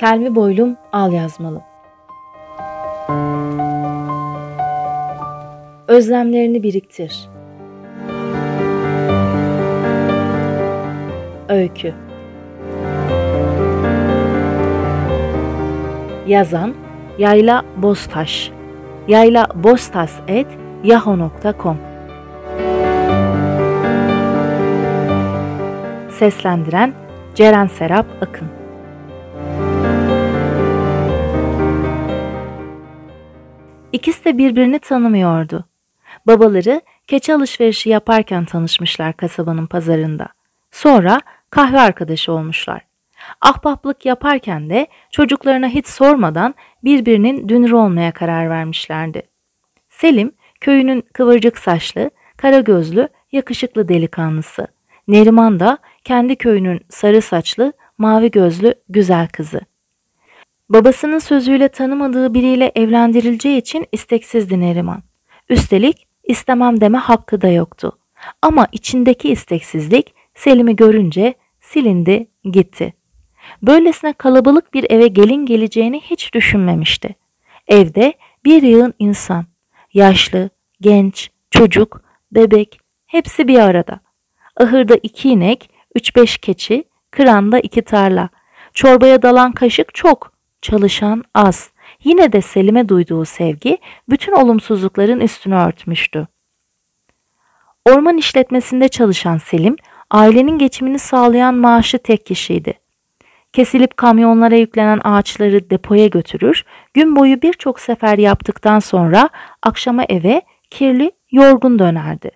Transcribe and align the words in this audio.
Selvi 0.00 0.34
Boylum 0.34 0.76
Al 0.92 1.12
Yazmalım 1.12 1.62
Özlemlerini 5.88 6.62
biriktir. 6.62 7.28
Öykü. 11.48 11.94
Yazan 16.26 16.74
Yayla 17.18 17.64
Boztaş. 17.76 18.50
Yayla 19.08 19.46
Boztas 19.54 20.12
et 20.28 20.46
yahoo.com 20.84 21.78
Seslendiren 26.10 26.94
Ceren 27.34 27.66
Serap 27.66 28.06
Akın 28.22 28.59
İkisi 33.92 34.24
de 34.24 34.38
birbirini 34.38 34.78
tanımıyordu. 34.78 35.64
Babaları 36.26 36.80
keçi 37.06 37.34
alışverişi 37.34 37.90
yaparken 37.90 38.44
tanışmışlar 38.44 39.16
kasabanın 39.16 39.66
pazarında. 39.66 40.28
Sonra 40.70 41.20
kahve 41.50 41.80
arkadaşı 41.80 42.32
olmuşlar. 42.32 42.80
Ahbaplık 43.40 44.06
yaparken 44.06 44.70
de 44.70 44.86
çocuklarına 45.10 45.68
hiç 45.68 45.86
sormadan 45.86 46.54
birbirinin 46.84 47.48
dünür 47.48 47.70
olmaya 47.70 48.12
karar 48.12 48.50
vermişlerdi. 48.50 49.22
Selim 49.88 50.32
köyünün 50.60 51.02
kıvırcık 51.12 51.58
saçlı, 51.58 52.10
kara 52.36 52.60
gözlü, 52.60 53.08
yakışıklı 53.32 53.88
delikanlısı. 53.88 54.66
Neriman 55.08 55.60
da 55.60 55.78
kendi 56.04 56.36
köyünün 56.36 56.80
sarı 56.88 57.22
saçlı, 57.22 57.72
mavi 57.98 58.30
gözlü 58.30 58.74
güzel 58.88 59.28
kızı. 59.28 59.60
Babasının 60.70 61.18
sözüyle 61.18 61.68
tanımadığı 61.68 62.34
biriyle 62.34 62.72
evlendirileceği 62.74 63.58
için 63.58 63.86
isteksizdi 63.92 64.60
Neriman. 64.60 65.02
Üstelik 65.48 66.06
istemem 66.24 66.80
deme 66.80 66.98
hakkı 66.98 67.40
da 67.40 67.48
yoktu. 67.48 67.98
Ama 68.42 68.66
içindeki 68.72 69.28
isteksizlik 69.28 70.14
Selim'i 70.34 70.76
görünce 70.76 71.34
silindi, 71.60 72.26
gitti. 72.44 72.94
Böylesine 73.62 74.12
kalabalık 74.12 74.74
bir 74.74 74.90
eve 74.90 75.06
gelin 75.06 75.46
geleceğini 75.46 76.00
hiç 76.00 76.34
düşünmemişti. 76.34 77.14
Evde 77.68 78.14
bir 78.44 78.62
yığın 78.62 78.94
insan, 78.98 79.46
yaşlı, 79.94 80.50
genç, 80.80 81.30
çocuk, 81.50 82.02
bebek 82.32 82.80
hepsi 83.06 83.48
bir 83.48 83.58
arada. 83.58 84.00
Ahırda 84.56 84.94
iki 85.02 85.28
inek, 85.28 85.70
üç 85.94 86.16
beş 86.16 86.38
keçi, 86.38 86.84
kıranda 87.10 87.58
iki 87.60 87.82
tarla. 87.82 88.28
Çorbaya 88.74 89.22
dalan 89.22 89.52
kaşık 89.52 89.94
çok, 89.94 90.39
çalışan 90.62 91.24
az. 91.34 91.70
Yine 92.04 92.32
de 92.32 92.40
Selim'e 92.40 92.88
duyduğu 92.88 93.24
sevgi 93.24 93.78
bütün 94.08 94.32
olumsuzlukların 94.32 95.20
üstünü 95.20 95.54
örtmüştü. 95.54 96.26
Orman 97.86 98.16
işletmesinde 98.16 98.88
çalışan 98.88 99.38
Selim, 99.38 99.76
ailenin 100.10 100.58
geçimini 100.58 100.98
sağlayan 100.98 101.54
maaşlı 101.54 101.98
tek 101.98 102.26
kişiydi. 102.26 102.74
Kesilip 103.52 103.96
kamyonlara 103.96 104.56
yüklenen 104.56 105.00
ağaçları 105.04 105.70
depoya 105.70 106.06
götürür, 106.06 106.64
gün 106.94 107.16
boyu 107.16 107.42
birçok 107.42 107.80
sefer 107.80 108.18
yaptıktan 108.18 108.78
sonra 108.78 109.28
akşama 109.62 110.04
eve 110.08 110.42
kirli, 110.70 111.12
yorgun 111.30 111.78
dönerdi. 111.78 112.30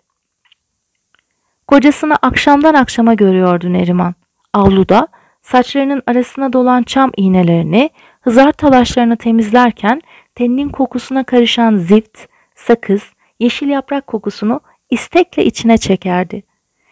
Kocasını 1.66 2.16
akşamdan 2.16 2.74
akşama 2.74 3.14
görüyordu 3.14 3.72
Neriman. 3.72 4.14
Avluda 4.52 5.08
saçlarının 5.42 6.02
arasına 6.06 6.52
dolan 6.52 6.82
çam 6.82 7.10
iğnelerini, 7.16 7.90
hızar 8.24 8.52
talaşlarını 8.52 9.16
temizlerken 9.16 10.02
teninin 10.34 10.68
kokusuna 10.68 11.24
karışan 11.24 11.76
zift, 11.76 12.18
sakız, 12.54 13.02
yeşil 13.40 13.68
yaprak 13.68 14.06
kokusunu 14.06 14.60
istekle 14.90 15.44
içine 15.44 15.78
çekerdi. 15.78 16.42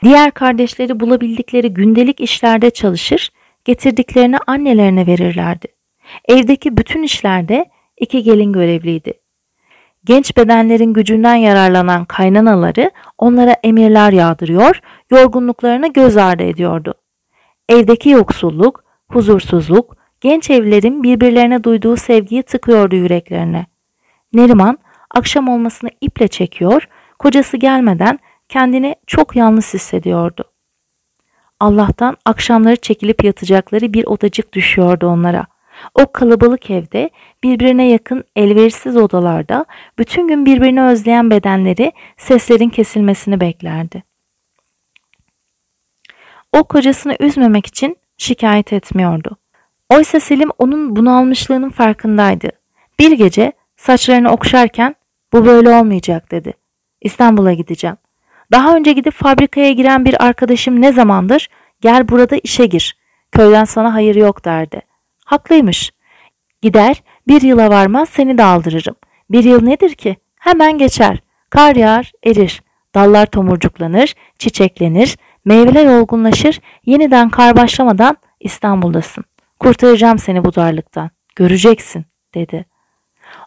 Diğer 0.02 0.30
kardeşleri 0.30 1.00
bulabildikleri 1.00 1.74
gündelik 1.74 2.20
işlerde 2.20 2.70
çalışır, 2.70 3.30
getirdiklerini 3.64 4.36
annelerine 4.46 5.06
verirlerdi. 5.06 5.68
Evdeki 6.28 6.76
bütün 6.76 7.02
işlerde 7.02 7.70
iki 7.96 8.22
gelin 8.22 8.52
görevliydi. 8.52 9.12
Genç 10.04 10.36
bedenlerin 10.36 10.92
gücünden 10.92 11.34
yararlanan 11.34 12.04
kaynanaları 12.04 12.90
onlara 13.18 13.56
emirler 13.62 14.12
yağdırıyor, 14.12 14.80
yorgunluklarını 15.10 15.92
göz 15.92 16.16
ardı 16.16 16.42
ediyordu. 16.42 16.94
Evdeki 17.68 18.10
yoksulluk, 18.10 18.84
huzursuzluk, 19.08 20.01
genç 20.22 20.50
evlerin 20.50 21.02
birbirlerine 21.02 21.64
duyduğu 21.64 21.96
sevgiyi 21.96 22.42
tıkıyordu 22.42 22.96
yüreklerine. 22.96 23.66
Neriman 24.32 24.78
akşam 25.10 25.48
olmasını 25.48 25.90
iple 26.00 26.28
çekiyor, 26.28 26.88
kocası 27.18 27.56
gelmeden 27.56 28.18
kendini 28.48 28.96
çok 29.06 29.36
yalnız 29.36 29.74
hissediyordu. 29.74 30.44
Allah'tan 31.60 32.16
akşamları 32.24 32.76
çekilip 32.76 33.24
yatacakları 33.24 33.94
bir 33.94 34.06
odacık 34.06 34.52
düşüyordu 34.52 35.06
onlara. 35.06 35.46
O 35.94 36.12
kalabalık 36.12 36.70
evde 36.70 37.10
birbirine 37.42 37.88
yakın 37.88 38.24
elverişsiz 38.36 38.96
odalarda 38.96 39.64
bütün 39.98 40.28
gün 40.28 40.46
birbirini 40.46 40.82
özleyen 40.82 41.30
bedenleri 41.30 41.92
seslerin 42.16 42.68
kesilmesini 42.68 43.40
beklerdi. 43.40 44.02
O 46.52 46.64
kocasını 46.64 47.16
üzmemek 47.20 47.66
için 47.66 47.96
şikayet 48.18 48.72
etmiyordu. 48.72 49.36
Oysa 49.92 50.20
Selim 50.20 50.50
onun 50.58 50.96
bunalmışlığının 50.96 51.70
farkındaydı. 51.70 52.50
Bir 52.98 53.12
gece 53.12 53.52
saçlarını 53.76 54.30
okşarken 54.30 54.94
bu 55.32 55.46
böyle 55.46 55.70
olmayacak 55.70 56.30
dedi. 56.30 56.52
İstanbul'a 57.00 57.52
gideceğim. 57.52 57.96
Daha 58.52 58.76
önce 58.76 58.92
gidip 58.92 59.14
fabrikaya 59.14 59.72
giren 59.72 60.04
bir 60.04 60.24
arkadaşım 60.24 60.80
ne 60.80 60.92
zamandır 60.92 61.48
gel 61.80 62.08
burada 62.08 62.36
işe 62.36 62.66
gir. 62.66 62.96
Köyden 63.32 63.64
sana 63.64 63.94
hayır 63.94 64.14
yok 64.14 64.44
derdi. 64.44 64.82
Haklıymış. 65.24 65.92
Gider 66.62 67.02
bir 67.28 67.42
yıla 67.42 67.70
varmaz 67.70 68.08
seni 68.08 68.38
de 68.38 68.44
aldırırım. 68.44 68.96
Bir 69.30 69.44
yıl 69.44 69.62
nedir 69.62 69.94
ki? 69.94 70.16
Hemen 70.38 70.78
geçer. 70.78 71.18
Kar 71.50 71.76
yağar, 71.76 72.12
erir. 72.24 72.62
Dallar 72.94 73.26
tomurcuklanır, 73.26 74.14
çiçeklenir, 74.38 75.18
meyveler 75.44 76.00
olgunlaşır, 76.00 76.60
yeniden 76.86 77.30
kar 77.30 77.56
başlamadan 77.56 78.16
İstanbul'dasın. 78.40 79.24
Kurtaracağım 79.62 80.18
seni 80.18 80.44
bu 80.44 80.54
darlıktan. 80.54 81.10
Göreceksin, 81.36 82.04
dedi. 82.34 82.66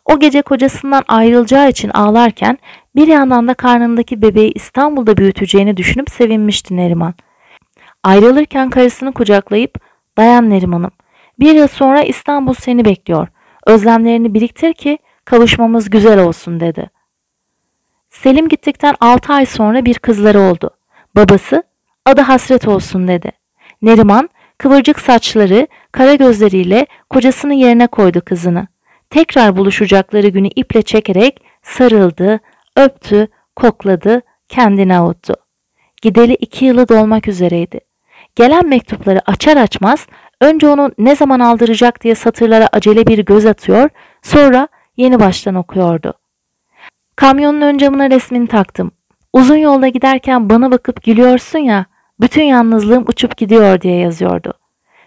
O 0.05 0.19
gece 0.19 0.41
kocasından 0.41 1.03
ayrılacağı 1.07 1.69
için 1.69 1.89
ağlarken 1.89 2.57
bir 2.95 3.07
yandan 3.07 3.47
da 3.47 3.53
karnındaki 3.53 4.21
bebeği 4.21 4.51
İstanbul'da 4.51 5.17
büyüteceğini 5.17 5.77
düşünüp 5.77 6.09
sevinmişti 6.09 6.77
Neriman. 6.77 7.13
Ayrılırken 8.03 8.69
karısını 8.69 9.13
kucaklayıp 9.13 9.75
dayan 10.17 10.49
Neriman'ım 10.49 10.91
bir 11.39 11.55
yıl 11.55 11.67
sonra 11.67 12.01
İstanbul 12.01 12.53
seni 12.53 12.85
bekliyor. 12.85 13.27
Özlemlerini 13.65 14.33
biriktir 14.33 14.73
ki 14.73 14.97
kavuşmamız 15.25 15.89
güzel 15.89 16.19
olsun 16.19 16.59
dedi. 16.59 16.89
Selim 18.09 18.49
gittikten 18.49 18.95
6 18.99 19.33
ay 19.33 19.45
sonra 19.45 19.85
bir 19.85 19.99
kızları 19.99 20.39
oldu. 20.39 20.69
Babası 21.15 21.63
adı 22.05 22.21
hasret 22.21 22.67
olsun 22.67 23.07
dedi. 23.07 23.31
Neriman 23.81 24.29
kıvırcık 24.57 24.99
saçları, 24.99 25.67
kara 25.91 26.15
gözleriyle 26.15 26.87
kocasının 27.09 27.53
yerine 27.53 27.87
koydu 27.87 28.21
kızını. 28.25 28.67
Tekrar 29.09 29.57
buluşacakları 29.57 30.27
günü 30.27 30.47
iple 30.47 30.81
çekerek 30.81 31.41
sarıldı, 31.63 32.39
öptü, 32.77 33.27
kokladı, 33.55 34.21
kendini 34.49 34.97
avuttu. 34.97 35.33
Gideli 36.01 36.33
iki 36.33 36.65
yılı 36.65 36.89
dolmak 36.89 37.27
üzereydi. 37.27 37.79
Gelen 38.35 38.67
mektupları 38.67 39.21
açar 39.25 39.57
açmaz 39.57 40.07
önce 40.41 40.67
onu 40.67 40.91
ne 40.97 41.15
zaman 41.15 41.39
aldıracak 41.39 42.03
diye 42.03 42.15
satırlara 42.15 42.69
acele 42.71 43.07
bir 43.07 43.25
göz 43.25 43.45
atıyor, 43.45 43.89
sonra 44.21 44.67
yeni 44.97 45.19
baştan 45.19 45.55
okuyordu. 45.55 46.13
Kamyonun 47.15 47.61
ön 47.61 47.77
camına 47.77 48.09
resmini 48.09 48.47
taktım. 48.47 48.91
Uzun 49.33 49.57
yolda 49.57 49.87
giderken 49.87 50.49
bana 50.49 50.71
bakıp 50.71 51.03
gülüyorsun 51.03 51.59
ya, 51.59 51.85
bütün 52.19 52.43
yalnızlığım 52.43 53.05
uçup 53.07 53.37
gidiyor 53.37 53.81
diye 53.81 53.95
yazıyordu. 53.97 54.53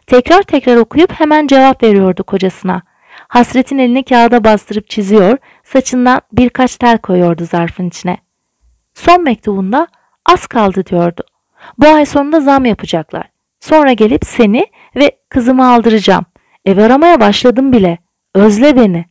Tekrar 0.06 0.43
tekrar 0.43 0.76
okuyup 0.76 1.12
hemen 1.12 1.46
cevap 1.46 1.82
veriyordu 1.82 2.22
kocasına. 2.22 2.82
Hasretin 3.28 3.78
elini 3.78 4.05
kağıda 4.05 4.44
bastırıp 4.44 4.88
çiziyor, 4.88 5.38
saçından 5.64 6.20
birkaç 6.32 6.76
tel 6.76 6.99
koyuyordu 6.99 7.44
zarfın 7.44 7.88
içine. 7.88 8.19
Son 8.94 9.22
mektubunda 9.22 9.87
az 10.26 10.46
kaldı 10.46 10.87
diyordu. 10.87 11.22
Bu 11.78 11.87
ay 11.87 12.06
sonunda 12.06 12.40
zam 12.40 12.64
yapacaklar. 12.64 13.31
Sonra 13.60 13.93
gelip 13.93 14.25
seni 14.25 14.66
ve 14.96 15.10
kızımı 15.28 15.72
aldıracağım. 15.72 16.25
Ev 16.64 16.78
aramaya 16.78 17.20
başladım 17.20 17.72
bile. 17.72 17.99
Özle 18.34 18.76
beni. 18.76 19.05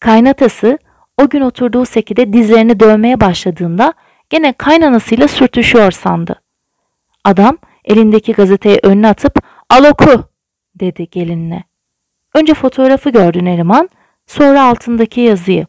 Kaynatası 0.00 0.78
o 1.18 1.28
gün 1.28 1.40
oturduğu 1.40 1.84
sekide 1.84 2.32
dizlerini 2.32 2.80
dövmeye 2.80 3.20
başladığında 3.20 3.94
gene 4.30 4.52
kaynanasıyla 4.52 5.28
sürtüşüyor 5.28 5.90
sandı. 5.92 6.42
Adam 7.26 7.58
elindeki 7.84 8.32
gazeteyi 8.32 8.78
önüne 8.82 9.08
atıp 9.08 9.42
al 9.70 9.84
oku 9.84 10.28
dedi 10.74 11.10
gelinine. 11.10 11.64
Önce 12.34 12.54
fotoğrafı 12.54 13.10
gördü 13.10 13.44
Neriman, 13.44 13.88
sonra 14.26 14.64
altındaki 14.64 15.20
yazıyı. 15.20 15.66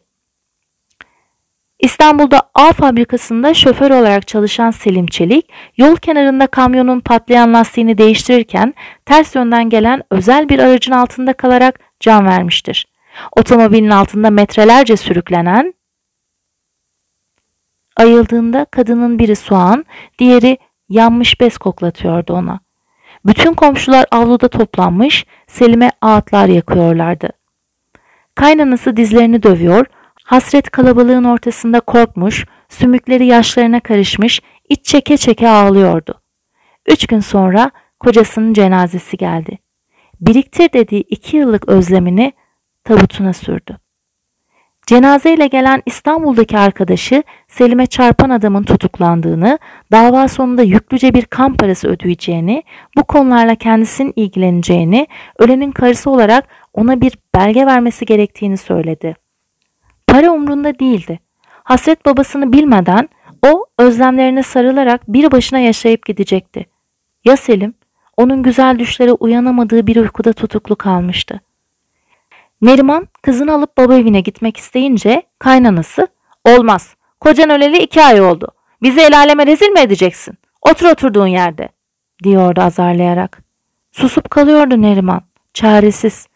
İstanbul'da 1.78 2.50
A 2.54 2.72
fabrikasında 2.72 3.54
şoför 3.54 3.90
olarak 3.90 4.26
çalışan 4.26 4.70
Selim 4.70 5.06
Çelik, 5.06 5.50
yol 5.76 5.96
kenarında 5.96 6.46
kamyonun 6.46 7.00
patlayan 7.00 7.54
lastiğini 7.54 7.98
değiştirirken 7.98 8.74
ters 9.04 9.34
yönden 9.34 9.70
gelen 9.70 10.02
özel 10.10 10.48
bir 10.48 10.58
aracın 10.58 10.92
altında 10.92 11.32
kalarak 11.32 11.80
can 12.00 12.26
vermiştir. 12.26 12.86
Otomobilin 13.36 13.90
altında 13.90 14.30
metrelerce 14.30 14.96
sürüklenen, 14.96 15.74
ayıldığında 17.96 18.64
kadının 18.64 19.18
biri 19.18 19.36
soğan, 19.36 19.84
diğeri 20.18 20.58
yanmış 20.88 21.40
bez 21.40 21.58
koklatıyordu 21.58 22.32
ona. 22.32 22.60
Bütün 23.26 23.54
komşular 23.54 24.06
avluda 24.10 24.48
toplanmış, 24.48 25.26
Selim'e 25.46 25.90
ağıtlar 26.02 26.48
yakıyorlardı. 26.48 27.28
Kaynanası 28.34 28.96
dizlerini 28.96 29.42
dövüyor, 29.42 29.86
hasret 30.24 30.70
kalabalığın 30.70 31.24
ortasında 31.24 31.80
korkmuş, 31.80 32.46
sümükleri 32.68 33.26
yaşlarına 33.26 33.80
karışmış, 33.80 34.40
iç 34.68 34.84
çeke 34.84 35.16
çeke 35.16 35.48
ağlıyordu. 35.48 36.20
Üç 36.86 37.06
gün 37.06 37.20
sonra 37.20 37.70
kocasının 38.00 38.52
cenazesi 38.52 39.16
geldi. 39.16 39.58
Biriktir 40.20 40.72
dediği 40.72 41.00
iki 41.00 41.36
yıllık 41.36 41.68
özlemini 41.68 42.32
tabutuna 42.84 43.32
sürdü. 43.32 43.78
Cenazeyle 44.88 45.46
gelen 45.46 45.82
İstanbul'daki 45.86 46.58
arkadaşı 46.58 47.22
Selim'e 47.48 47.86
çarpan 47.86 48.30
adamın 48.30 48.62
tutuklandığını, 48.62 49.58
dava 49.92 50.28
sonunda 50.28 50.62
yüklüce 50.62 51.14
bir 51.14 51.24
kan 51.24 51.54
parası 51.54 51.88
ödeyeceğini, 51.88 52.62
bu 52.96 53.04
konularla 53.04 53.54
kendisinin 53.54 54.12
ilgileneceğini, 54.16 55.06
ölenin 55.38 55.70
karısı 55.70 56.10
olarak 56.10 56.48
ona 56.74 57.00
bir 57.00 57.12
belge 57.34 57.66
vermesi 57.66 58.06
gerektiğini 58.06 58.56
söyledi. 58.56 59.14
Para 60.06 60.32
umrunda 60.32 60.78
değildi. 60.78 61.18
Hasret 61.64 62.06
babasını 62.06 62.52
bilmeden 62.52 63.08
o 63.46 63.66
özlemlerine 63.78 64.42
sarılarak 64.42 65.08
bir 65.08 65.32
başına 65.32 65.58
yaşayıp 65.58 66.06
gidecekti. 66.06 66.66
Ya 67.24 67.36
Selim? 67.36 67.74
Onun 68.16 68.42
güzel 68.42 68.78
düşlere 68.78 69.12
uyanamadığı 69.12 69.86
bir 69.86 69.96
uykuda 69.96 70.32
tutuklu 70.32 70.76
kalmıştı. 70.76 71.40
Neriman 72.62 73.08
kızını 73.22 73.52
alıp 73.52 73.76
baba 73.76 73.94
evine 73.94 74.20
gitmek 74.20 74.56
isteyince 74.56 75.22
kaynanası 75.38 76.08
olmaz. 76.44 76.96
Kocan 77.20 77.50
öleli 77.50 77.78
iki 77.78 78.02
ay 78.02 78.20
oldu. 78.20 78.48
Bizi 78.82 79.00
el 79.00 79.18
aleme 79.18 79.46
rezil 79.46 79.68
mi 79.68 79.80
edeceksin? 79.80 80.38
Otur 80.62 80.86
oturduğun 80.86 81.26
yerde 81.26 81.68
diyordu 82.24 82.60
azarlayarak. 82.60 83.42
Susup 83.92 84.30
kalıyordu 84.30 84.82
Neriman. 84.82 85.22
Çaresiz. 85.54 86.28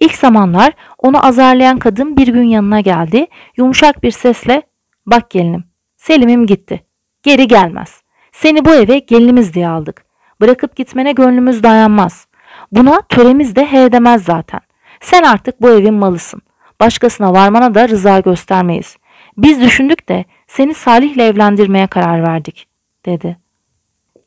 İlk 0.00 0.14
zamanlar 0.14 0.72
onu 0.98 1.26
azarlayan 1.26 1.78
kadın 1.78 2.16
bir 2.16 2.28
gün 2.28 2.42
yanına 2.42 2.80
geldi. 2.80 3.26
Yumuşak 3.56 4.02
bir 4.02 4.10
sesle 4.10 4.62
bak 5.06 5.30
gelinim 5.30 5.64
Selim'im 5.96 6.46
gitti. 6.46 6.84
Geri 7.22 7.48
gelmez. 7.48 8.02
Seni 8.32 8.64
bu 8.64 8.70
eve 8.74 8.98
gelinimiz 8.98 9.54
diye 9.54 9.68
aldık. 9.68 10.04
Bırakıp 10.40 10.76
gitmene 10.76 11.12
gönlümüz 11.12 11.62
dayanmaz. 11.62 12.26
Buna 12.72 13.00
töremiz 13.00 13.56
de 13.56 13.66
he 13.66 13.92
demez 13.92 14.24
zaten. 14.24 14.60
Sen 15.02 15.22
artık 15.22 15.62
bu 15.62 15.70
evin 15.70 15.94
malısın. 15.94 16.42
Başkasına 16.80 17.32
varmana 17.32 17.74
da 17.74 17.88
rıza 17.88 18.20
göstermeyiz. 18.20 18.96
Biz 19.36 19.60
düşündük 19.60 20.08
de 20.08 20.24
seni 20.46 20.74
Salih'le 20.74 21.18
evlendirmeye 21.18 21.86
karar 21.86 22.22
verdik, 22.22 22.66
dedi. 23.06 23.36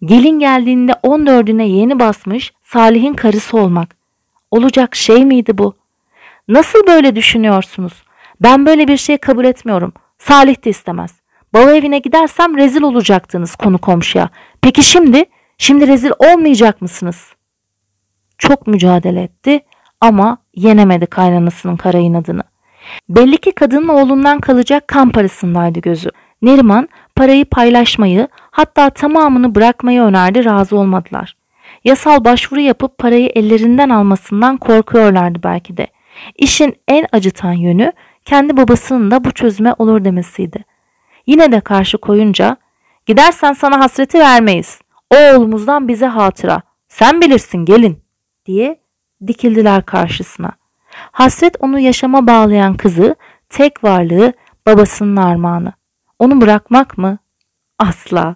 Gelin 0.06 0.40
geldiğinde 0.40 0.92
14'üne 0.92 1.68
yeni 1.68 2.00
basmış 2.00 2.54
Salih'in 2.64 3.14
karısı 3.14 3.58
olmak. 3.58 3.96
Olacak 4.52 4.96
şey 4.96 5.26
miydi 5.26 5.58
bu? 5.58 5.76
Nasıl 6.48 6.88
böyle 6.88 7.16
düşünüyorsunuz? 7.16 7.94
Ben 8.42 8.66
böyle 8.66 8.88
bir 8.88 8.98
şey 8.98 9.18
kabul 9.18 9.46
etmiyorum. 9.46 9.94
Salih 10.18 10.66
de 10.66 10.70
istemez. 10.70 11.12
Baba 11.54 11.72
evine 11.72 12.00
gidersem 12.00 12.58
rezil 12.58 12.82
olacaktınız 12.82 13.56
konu 13.56 13.78
komşuya. 13.78 14.30
Peki 14.62 14.84
şimdi? 14.84 15.26
Şimdi 15.58 15.88
rezil 15.88 16.12
olmayacak 16.20 16.82
mısınız? 16.82 17.34
Çok 18.38 18.68
mücadele 18.68 19.24
etti 19.24 19.60
ama 20.02 20.38
yenemedi 20.56 21.06
kaynanasının 21.06 21.76
kara 21.76 21.98
inadını. 21.98 22.44
Belli 23.10 23.38
ki 23.38 23.52
kadının 23.52 23.88
oğlundan 23.88 24.40
kalacak 24.40 24.88
kan 24.88 25.10
parasındaydı 25.10 25.80
gözü. 25.80 26.10
Neriman 26.42 26.90
parayı 27.16 27.46
paylaşmayı 27.46 28.28
hatta 28.52 28.90
tamamını 28.90 29.56
bırakmayı 29.56 30.02
önerdi 30.02 30.46
razı 30.46 30.78
olmadılar. 30.78 31.36
Yasal 31.84 32.26
başvuru 32.26 32.60
yapıp 32.60 32.98
parayı 32.98 33.28
ellerinden 33.36 33.90
almasından 33.90 34.58
korkuyorlardı 34.58 35.40
belki 35.44 35.78
de. 35.78 35.88
İşin 36.36 36.76
en 36.88 37.08
acıtan 37.12 37.54
yönü 37.54 37.92
kendi 38.26 38.58
babasının 38.58 39.12
da 39.12 39.24
bu 39.24 39.32
çözüme 39.32 39.74
olur 39.78 40.06
demesiydi. 40.06 40.64
Yine 41.28 41.52
de 41.52 41.60
karşı 41.60 41.98
koyunca 41.98 42.58
gidersen 43.06 43.54
sana 43.54 43.80
hasreti 43.80 44.20
vermeyiz. 44.20 44.80
O 45.14 45.16
oğlumuzdan 45.18 45.88
bize 45.88 46.06
hatıra. 46.06 46.62
Sen 46.88 47.22
bilirsin 47.22 47.66
gelin 47.66 48.00
diye 48.46 48.80
dikildiler 49.28 49.86
karşısına. 49.86 50.52
Hasret 51.12 51.56
onu 51.60 51.80
yaşama 51.80 52.28
bağlayan 52.28 52.78
kızı, 52.78 53.16
tek 53.50 53.84
varlığı 53.84 54.34
babasının 54.66 55.16
armağanı. 55.16 55.74
Onu 56.20 56.42
bırakmak 56.42 56.98
mı? 56.98 57.18
Asla. 57.80 58.36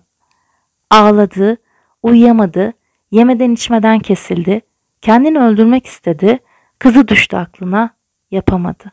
Ağladı, 0.90 1.58
uyuyamadı, 2.04 2.74
yemeden 3.12 3.52
içmeden 3.52 4.00
kesildi, 4.00 4.62
kendini 5.02 5.40
öldürmek 5.40 5.86
istedi, 5.86 6.40
kızı 6.80 7.08
düştü 7.08 7.38
aklına, 7.38 7.90
yapamadı. 8.32 8.92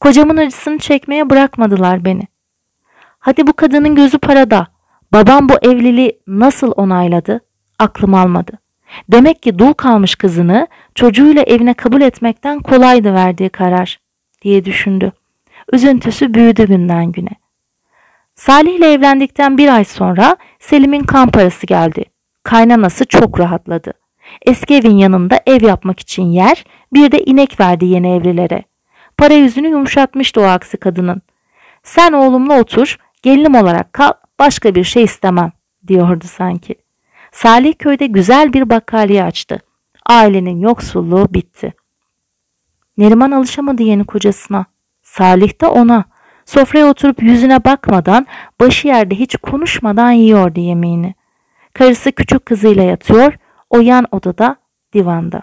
Kocamın 0.00 0.36
acısını 0.36 0.78
çekmeye 0.78 1.30
bırakmadılar 1.30 2.04
beni. 2.04 2.22
Hadi 3.18 3.46
bu 3.46 3.52
kadının 3.52 3.94
gözü 3.94 4.18
parada. 4.18 4.66
Babam 5.12 5.48
bu 5.48 5.52
evliliği 5.62 6.20
nasıl 6.26 6.72
onayladı? 6.76 7.40
Aklım 7.78 8.14
almadı. 8.14 8.61
Demek 9.08 9.42
ki 9.42 9.58
dul 9.58 9.72
kalmış 9.72 10.14
kızını 10.14 10.66
çocuğuyla 10.94 11.42
evine 11.42 11.74
kabul 11.74 12.00
etmekten 12.00 12.60
kolaydı 12.60 13.14
verdiği 13.14 13.48
karar 13.48 13.98
diye 14.42 14.64
düşündü. 14.64 15.12
Üzüntüsü 15.72 16.34
büyüdü 16.34 16.66
günden 16.66 17.12
güne. 17.12 17.42
Salih 18.34 18.74
ile 18.74 18.92
evlendikten 18.92 19.58
bir 19.58 19.74
ay 19.74 19.84
sonra 19.84 20.36
Selim'in 20.58 21.02
kan 21.02 21.30
parası 21.30 21.66
geldi. 21.66 22.04
Kaynanası 22.42 23.04
çok 23.04 23.40
rahatladı. 23.40 23.92
Eski 24.46 24.74
evin 24.74 24.96
yanında 24.96 25.40
ev 25.46 25.62
yapmak 25.62 26.00
için 26.00 26.22
yer, 26.22 26.64
bir 26.92 27.12
de 27.12 27.24
inek 27.24 27.60
verdi 27.60 27.84
yeni 27.84 28.14
evlilere. 28.14 28.62
Para 29.16 29.34
yüzünü 29.34 29.68
yumuşatmıştı 29.68 30.40
o 30.40 30.44
aksi 30.44 30.76
kadının. 30.76 31.22
Sen 31.82 32.12
oğlumla 32.12 32.60
otur, 32.60 32.98
gelinim 33.22 33.54
olarak 33.54 33.92
kal, 33.92 34.12
başka 34.38 34.74
bir 34.74 34.84
şey 34.84 35.04
istemem 35.04 35.52
diyordu 35.88 36.24
sanki. 36.28 36.74
Salih 37.32 37.74
köyde 37.78 38.06
güzel 38.06 38.52
bir 38.52 38.70
bakkaliye 38.70 39.24
açtı. 39.24 39.58
Ailenin 40.06 40.60
yoksulluğu 40.60 41.34
bitti. 41.34 41.72
Neriman 42.98 43.30
alışamadı 43.30 43.82
yeni 43.82 44.04
kocasına. 44.04 44.66
Salih 45.02 45.60
de 45.60 45.66
ona. 45.66 46.04
Sofraya 46.44 46.86
oturup 46.86 47.22
yüzüne 47.22 47.64
bakmadan, 47.64 48.26
başı 48.60 48.88
yerde 48.88 49.14
hiç 49.14 49.36
konuşmadan 49.36 50.10
yiyordu 50.10 50.60
yemeğini. 50.60 51.14
Karısı 51.74 52.12
küçük 52.12 52.46
kızıyla 52.46 52.82
yatıyor, 52.82 53.32
o 53.70 53.80
yan 53.80 54.06
odada 54.10 54.56
divanda. 54.92 55.42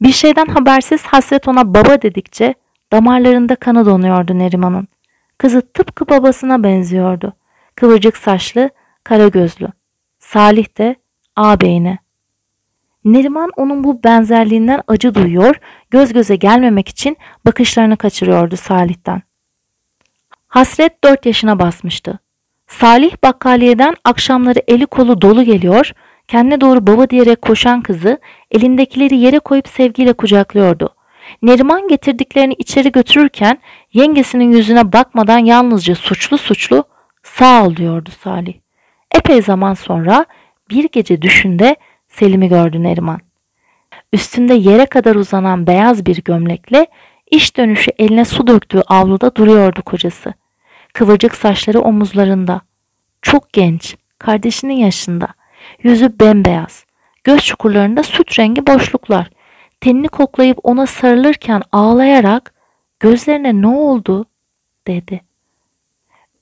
Bir 0.00 0.12
şeyden 0.12 0.46
habersiz 0.46 1.02
hasret 1.02 1.48
ona 1.48 1.74
baba 1.74 2.02
dedikçe 2.02 2.54
damarlarında 2.92 3.56
kanı 3.56 3.86
donuyordu 3.86 4.38
Neriman'ın. 4.38 4.88
Kızı 5.38 5.60
tıpkı 5.60 6.08
babasına 6.08 6.62
benziyordu. 6.62 7.32
Kıvırcık 7.76 8.16
saçlı, 8.16 8.70
kara 9.04 9.28
gözlü. 9.28 9.68
Salih 10.18 10.78
de 10.78 10.96
ağabeyine. 11.36 11.98
Neriman 13.04 13.50
onun 13.56 13.84
bu 13.84 14.04
benzerliğinden 14.04 14.82
acı 14.86 15.14
duyuyor, 15.14 15.60
göz 15.90 16.12
göze 16.12 16.36
gelmemek 16.36 16.88
için 16.88 17.16
bakışlarını 17.46 17.96
kaçırıyordu 17.96 18.56
Salih'ten. 18.56 19.22
Hasret 20.48 21.04
dört 21.04 21.26
yaşına 21.26 21.58
basmıştı. 21.58 22.18
Salih 22.66 23.16
bakkaliyeden 23.24 23.96
akşamları 24.04 24.62
eli 24.68 24.86
kolu 24.86 25.20
dolu 25.20 25.44
geliyor, 25.44 25.92
kendine 26.28 26.60
doğru 26.60 26.86
baba 26.86 27.10
diyerek 27.10 27.42
koşan 27.42 27.82
kızı 27.82 28.18
elindekileri 28.50 29.16
yere 29.16 29.38
koyup 29.38 29.68
sevgiyle 29.68 30.12
kucaklıyordu. 30.12 30.94
Neriman 31.42 31.88
getirdiklerini 31.88 32.54
içeri 32.58 32.92
götürürken 32.92 33.58
yengesinin 33.92 34.52
yüzüne 34.52 34.92
bakmadan 34.92 35.38
yalnızca 35.38 35.94
suçlu 35.94 36.38
suçlu 36.38 36.84
sağ 37.22 37.66
ol 37.66 37.76
diyordu 37.76 38.10
Salih. 38.20 38.63
Epey 39.14 39.42
zaman 39.42 39.74
sonra 39.74 40.26
bir 40.70 40.88
gece 40.92 41.22
düşünde 41.22 41.76
Selim'i 42.08 42.48
gördü 42.48 42.82
Neriman. 42.82 43.20
Üstünde 44.12 44.54
yere 44.54 44.86
kadar 44.86 45.14
uzanan 45.14 45.66
beyaz 45.66 46.06
bir 46.06 46.24
gömlekle 46.24 46.86
iş 47.30 47.56
dönüşü 47.56 47.90
eline 47.98 48.24
su 48.24 48.46
döktüğü 48.46 48.80
avluda 48.80 49.34
duruyordu 49.34 49.82
kocası. 49.82 50.34
Kıvırcık 50.92 51.34
saçları 51.34 51.80
omuzlarında. 51.80 52.60
Çok 53.22 53.52
genç, 53.52 53.96
kardeşinin 54.18 54.74
yaşında. 54.74 55.28
Yüzü 55.82 56.18
bembeyaz. 56.20 56.84
Göz 57.24 57.40
çukurlarında 57.40 58.02
süt 58.02 58.38
rengi 58.38 58.66
boşluklar. 58.66 59.30
Tenini 59.80 60.08
koklayıp 60.08 60.58
ona 60.62 60.86
sarılırken 60.86 61.62
ağlayarak 61.72 62.54
gözlerine 63.00 63.60
ne 63.60 63.66
oldu 63.66 64.26
dedi. 64.86 65.20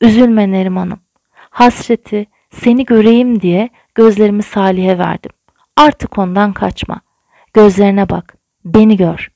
Üzülme 0.01 0.51
Neriman'ım. 0.51 1.01
Hasreti 1.51 2.27
seni 2.53 2.85
göreyim 2.85 3.41
diye 3.41 3.69
gözlerimi 3.95 4.43
Salih'e 4.43 4.99
verdim. 4.99 5.31
Artık 5.77 6.19
ondan 6.19 6.53
kaçma. 6.53 7.01
Gözlerine 7.55 8.09
bak. 8.09 8.35
Beni 8.65 8.97
gör. 8.97 9.33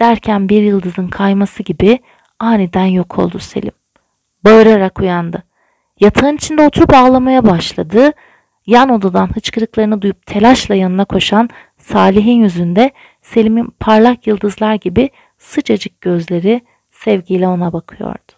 Derken 0.00 0.48
bir 0.48 0.62
yıldızın 0.62 1.08
kayması 1.08 1.62
gibi 1.62 1.98
aniden 2.38 2.86
yok 2.86 3.18
oldu 3.18 3.38
Selim. 3.38 3.72
Bağırarak 4.44 5.00
uyandı. 5.00 5.42
Yatağın 6.00 6.36
içinde 6.36 6.66
oturup 6.66 6.94
ağlamaya 6.94 7.46
başladı. 7.46 8.12
Yan 8.66 8.88
odadan 8.88 9.26
hıçkırıklarını 9.34 10.02
duyup 10.02 10.26
telaşla 10.26 10.74
yanına 10.74 11.04
koşan 11.04 11.48
Salih'in 11.78 12.42
yüzünde 12.42 12.90
Selim'in 13.22 13.74
parlak 13.80 14.26
yıldızlar 14.26 14.74
gibi 14.74 15.10
sıcacık 15.38 16.00
gözleri 16.00 16.60
sevgiyle 16.90 17.48
ona 17.48 17.72
bakıyordu. 17.72 18.32